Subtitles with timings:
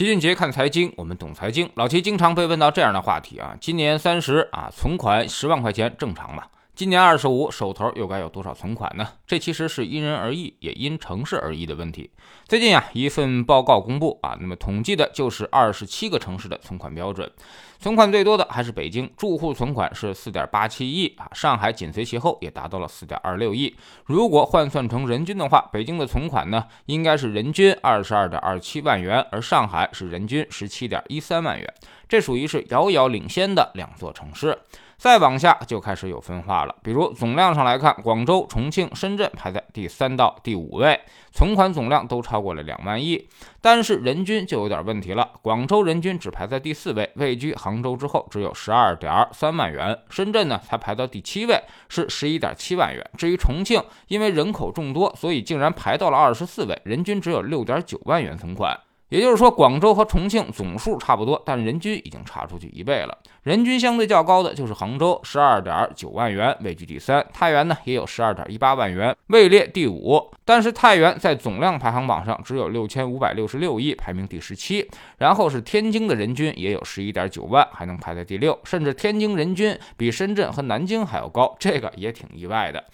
[0.00, 1.70] 齐俊杰看财经，我们懂财经。
[1.74, 6.42] 老齐经常被问到这样的话题啊，今年三十啊，存款十万块钱正常吗？
[6.80, 9.06] 今年二十五，手头又该有多少存款呢？
[9.26, 12.10] 这其实是因人而异，也因城市而异的问题。
[12.48, 17.30] 最近啊，一份报告公布啊，那么统计的就是二十七个城市的存款标准，
[17.78, 23.76] 存款最多的还是北京，住户存款是四点八七亿啊，上海紧随其后，也达到了四点二六亿。
[24.06, 31.74] 如果换算成人均的话，北京的存款呢，应该是人均二十二点二七万元，而上海是人均十七点一三万元，
[32.08, 34.58] 这属于是遥遥领先的两座城市。
[35.00, 41.00] 再往下就开始有分化了，比如总量上来看，广州、重庆、深圳排在第三到第五位，
[41.32, 43.26] 存款总量都超过了两万亿。
[43.62, 49.98] 但是人均就有点问题了，广州人均只排在第四位，位居杭州之后，只有十二点三万元。
[50.10, 51.58] 深圳呢才排到第七位，
[51.88, 53.02] 是十一点七万元。
[53.16, 58.78] 至于重庆，因为人口众多，所以竟然排到了二十四位，人均只有六点九万元存款。
[59.10, 63.18] 也就是说，广州和重庆总数差不多，但人均已经差出去一倍了。
[63.42, 67.24] 人均相对较高的就是杭州，十二点九万元位居第三。
[67.32, 70.30] 太原呢也有十二点一八万元，位列第五。
[70.44, 74.88] 但是太原在总量排行榜上只有六千五百六十六亿，排名第十七。
[75.18, 78.56] 然后是天津的人均也有十一点九万，还能排在第六。
[78.64, 82.84] 甚至天津人均比深圳和南京还要高，这个也挺意外的。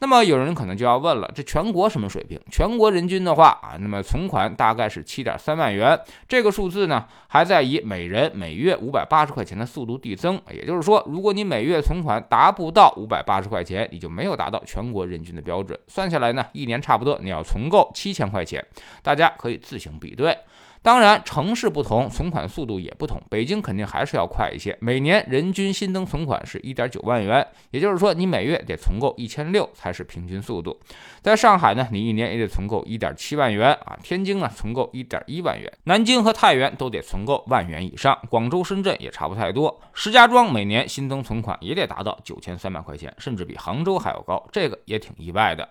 [0.00, 2.40] 那么有人可能就要问了，这全国什么水平？
[2.50, 10.40] 全国人均的话啊，那么存款大概是七点三万元，这个数字呢还在以每人每月五百八十块钱的速度递增。
[10.50, 15.78] 也就是说，如果你每月存款达不到五百八十块钱，你就没有达到全国人均的标准。
[15.86, 18.64] 算下来呢，一年差不多你要存够七千块钱，
[19.02, 20.34] 大家可以自行比对。
[20.82, 23.20] 当然，城市不同，存款速度也不同。
[23.28, 30.80] 北京肯定还是要快一些，每年人均新增存款是一点九万元，也就是说，你每月得存够一千六才是平均速度。
[31.20, 33.98] 在上海呢，你一年也得存够一点七万元啊。
[34.02, 39.78] 天津呢，存够一点一万元，南京和太原都得存够万元以上，广州、深圳也差不太多。
[39.92, 45.68] 石家庄每年新增存款也得达到九千三百块钱，甚至比杭州还要高，这个也挺意外的。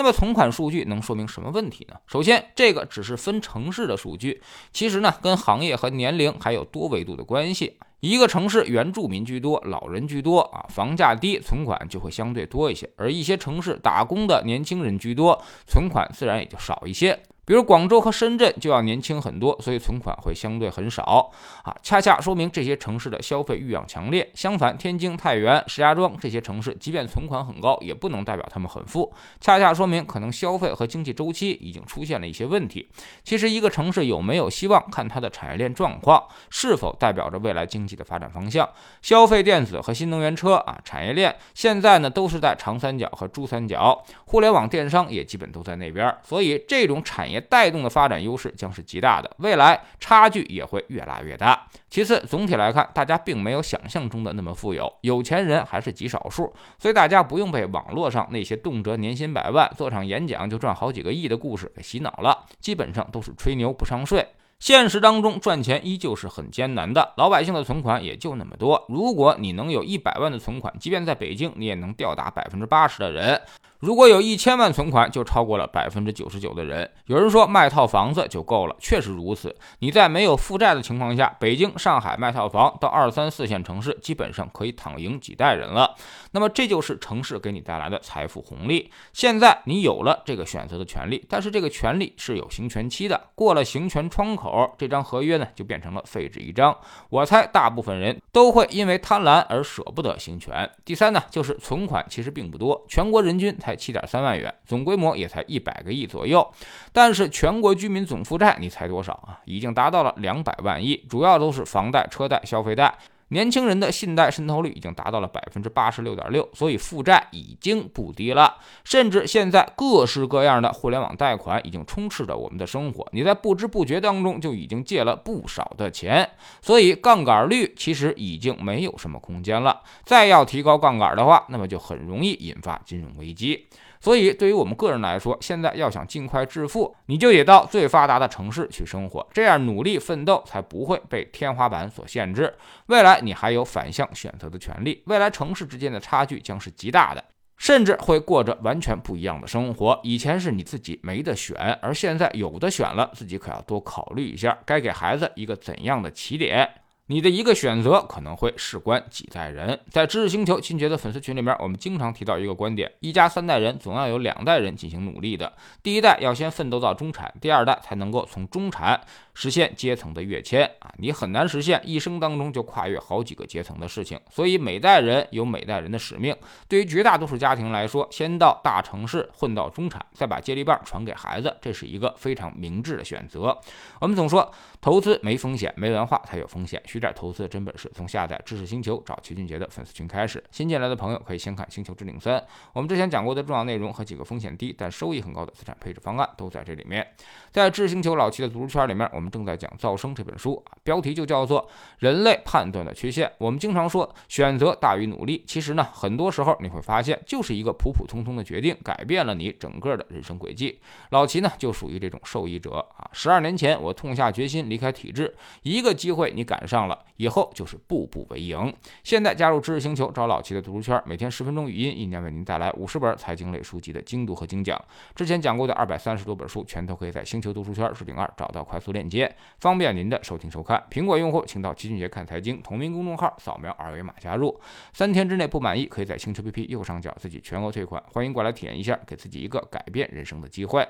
[0.00, 1.96] 那么存款数据能说明什么问题呢？
[2.06, 4.40] 首先，这个只是分城市的数据，
[4.72, 7.76] 其实呢，跟行业和年龄还有多维度的关系。
[8.00, 17.20] 一个城市原住民居多，老人居多啊，房价低，存款就会相对多一些；而一些城市打工的年轻人居多，存款自然也就少一些。
[17.50, 21.28] 比如广州和深圳就要年轻很多，所以存款会相对很少
[21.64, 24.30] 啊，恰恰说明这些城市的消费欲望强烈。
[24.34, 32.88] 相反，天津、太原、石家庄这些城市，即便存款很高，也不能代表他们很富，恰恰说明可能消费和经济周期已经出现了一些问题。
[33.24, 38.68] 其实，一个城市有没有希望，看它的产业链状况是否代表着未来经济的发展方向。
[39.02, 47.39] 消费电子和新能源车啊，产业链现在呢都是在长三角和珠三角，互联网电商也基本都在那边，所以这种产业。
[47.40, 51.66] 带动的发展优势将是极大的，未来差距也会越拉越大。
[51.88, 64.26] 其次，总体来看，大家并没有想象中的那么富有，有钱人还是极少数，所以大家不用被网络上那些动辄年薪百万、做场演讲就赚好几个亿的故事给洗脑了，基本上都是吹牛不上税。
[64.60, 68.84] 现实当中赚钱依旧是很艰难的，老百姓的存款也就那么多。
[68.90, 73.40] 如果你能有一百万的存款，即便在北京，你也能吊打百分之八十的人。
[73.80, 76.90] 如果有一千万存款，就超过了百分之九十九的人。
[77.06, 79.56] 有人说卖套房子就够了，确实如此。
[79.78, 85.94] 你在没有负债的情况下，北京、上海卖套房，到二三四线城市，基本上可以躺赢几代人了。
[86.32, 88.90] 那么这就是城市给你带来的财富红利。
[89.14, 96.76] 现在你有了这个选择的权利，但是这个权利是有行权期的，过了行权窗口，这张合约呢就变成了废纸一张。
[97.08, 100.70] 我猜大部分人都会因为贪婪而舍不得行权。
[100.84, 103.69] 第三呢，就是存款其实并不多，全国人均才。
[103.70, 106.52] 才七点三万元，总规模也才一百个亿左右，
[106.92, 109.38] 但是全国居民总负债你猜多少啊？
[109.44, 112.92] 已经达到了两百万亿，主要都是房贷、车贷、消费贷。
[113.30, 118.58] 年轻人的信贷渗透率已经达到了百分之八十六点六，所以负债已经不低了。
[118.84, 126.28] 甚至现在各式各样的互联网贷款已经充斥着我们的生活，你在不知不觉当中就已经借了不少的钱，
[126.60, 129.80] 所以杠杆率其实已经没有什么空间了。
[130.04, 133.66] 再要提高杠杆的话，那么就很容易引发金融危机。
[134.02, 142.54] 所以，对于我们个人来说，现在要想尽快致富，你就得到最发达的城市去生活，这样努力奋斗才不会被天花板所限制。
[142.86, 147.24] 未来你还有反向选择的权利，未来城市之间的差距将是极大的，
[147.56, 150.00] 甚至会过着完全不一样的生活。
[150.02, 156.68] 以前是你自己没得选，而现在有的选了，自己可要多考虑一下，该给孩子一个怎样的起点。
[157.06, 159.80] 你的一个选择可能会事关几代人。
[159.90, 165.52] 在知识星球秦杰的粉丝群里面，我们经常提到一个观点：一家三代人总要有两代人进行努力的。
[165.82, 169.00] 第一代要先奋斗到中产，第二代才能够从中产。
[169.40, 174.20] 实现阶层的跃迁啊，你很难实现一生当中就跨越好几个阶层的事情。
[174.28, 176.36] 所以每代人有每代人的使命。
[176.68, 183.58] 对于绝大多数家庭来说，先到大城市混到中产，再把接力棒传给孩子，这是一个非常明智的选择。
[183.98, 184.52] 我们总说
[184.82, 186.82] 投资没风险，没文化才有风险。
[186.84, 190.44] 学点投资的真本事，从下载知识星球找齐俊杰的粉丝群开始。
[190.50, 192.38] 新进来的朋友可以先看《星球置顶三》，
[192.74, 197.06] 我们之前讲过的重要内容和几个风险低但收益很高的资产配置方案都在这里面。
[197.50, 201.62] 在知识星球老齐的读书圈里面，我们正在讲《噪声》这本书啊，标题就叫做
[201.98, 203.28] 《人类判断的缺陷》。
[203.38, 210.80] 我们经常说选择大于努力，其实呢，很多时候你会发现，就是一个普普通通的决定，改变了你整个的人生轨迹。
[211.10, 213.08] 老齐呢，就属于这种受益者啊。
[213.12, 218.72] 十二年前，我痛下决心离开体制，一个机会你赶上了，以后就是步步为营。
[219.02, 224.80] 现在加入知识星球，找老齐的读书圈，每天十分钟语音，一年为您带来五十本财经类书籍的精读和精讲。
[225.14, 229.19] 之前讲过的二百三十多本书，全都可以在星球读书圈置顶二找到快速链接，
[229.58, 230.80] 方便您的收听收看。
[230.90, 234.60] 苹果用户请到齐俊杰看财经同名公众号，扫描二维码加入。
[234.92, 238.00] 三天之内不满意，可以在星球 P P 右上角自己全额退款。
[238.12, 240.86] 欢迎过来体验一下，给自己一个改变人生的机会。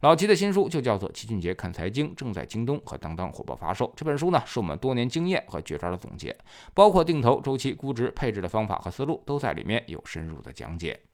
[0.00, 3.90] 老齐的新书就叫做《齐俊杰看财经》，正在京东和当当火爆发售。
[3.96, 6.36] 这本书呢，是我们多年经验和绝招的总结，
[6.74, 11.00] 包括定投、周期、估值、配置的方法和思路，都在里面有深入的讲解。